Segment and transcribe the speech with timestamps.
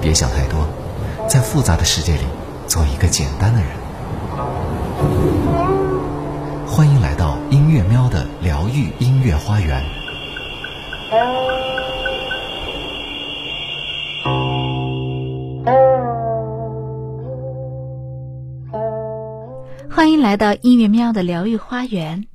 [0.00, 0.66] 别想太多，
[1.28, 2.24] 在复杂的世界里
[2.66, 3.68] 做一个简单的人。
[6.66, 9.84] 欢迎来到音乐喵的疗愈音乐花园。
[19.90, 22.26] 欢迎来到音乐喵的疗愈花园。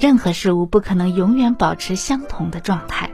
[0.00, 3.10] 任何事物不可能永远保持相同的状态，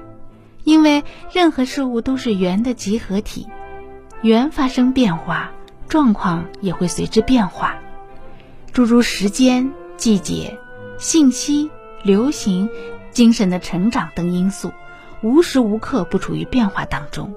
[0.63, 3.49] 因为任何事物都是圆的集合体，
[4.23, 5.51] 圆发生变化，
[5.89, 7.75] 状况也会随之变化。
[8.73, 10.61] 诸如时间、季节、
[10.97, 11.73] 信息、
[12.05, 12.71] 流行、
[13.11, 14.71] 精神的成长等因素，
[15.23, 17.35] 无时无刻不处于变化当中。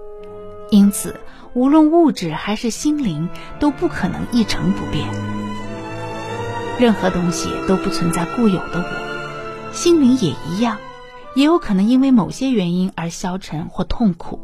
[0.70, 1.20] 因此，
[1.56, 3.30] 无论物质还是心灵，
[3.60, 5.08] 都不可能一成不变。
[6.78, 9.09] 任何东西都不存在固有的我。
[9.72, 10.78] 心灵也一样，
[11.36, 14.40] 也有可能因为某些原因而消沉或痛苦。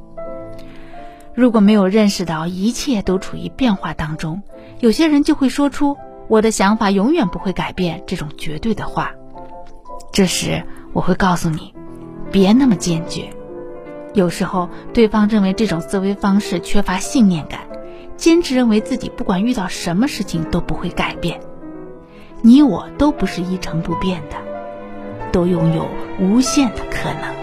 [1.34, 4.42] 如果没有认识到一切都处于变化当中，
[4.80, 5.98] 有些人就会说出
[6.30, 9.12] “我的想法永远不会改变”这种绝对的话。
[10.14, 11.74] 这时，我会告诉你，
[12.32, 13.30] 别那么坚决。
[14.14, 17.62] 有时候，对方认为这种思维方式缺乏信念感，
[18.16, 21.42] 坚持认为自己不管遇到什么事情都不会改变。
[22.42, 24.38] 你我都不是一成不变的。
[25.36, 25.86] 都拥有
[26.18, 27.35] 无限的可能。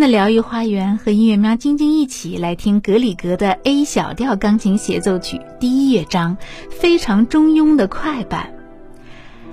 [0.00, 6.38] 的疗愈花园和音乐喵晶晶一起来听格里格的 A 小调钢琴协奏曲第一乐章，
[6.70, 8.50] 非常中庸的快板。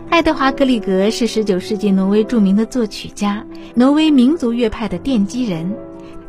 [0.10, 3.44] 爱德华·格里格是19世纪挪威著名的作曲家，
[3.76, 5.76] 挪威民族乐派的奠基人。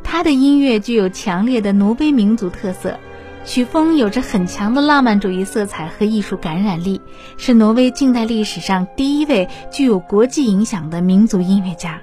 [0.03, 2.99] 他的音乐具有强烈的挪威民族特色，
[3.44, 7.00] 曲风有着很强的浪漫主义色彩和艺术感染力，
[7.37, 12.00] 是挪威近代历史上第一位具有国际影响的民族音乐家。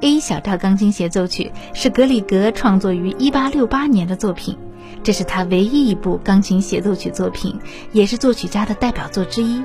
[0.00, 4.56] A 小调钢琴协奏曲是格里格创作于1868年的作品，
[5.02, 7.58] 这是他唯一一部钢琴协奏曲作品，
[7.92, 9.62] 也是作曲家的代表作之一。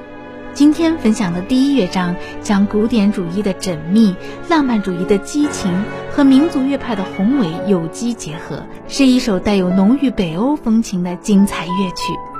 [0.53, 4.15] 今天分享的第一乐章将古典主义的缜密、
[4.49, 5.71] 浪漫主义的激情
[6.11, 12.32] 和民族乐派的宏伟有机结合，是一首带有浓郁北欧风情的精彩乐曲。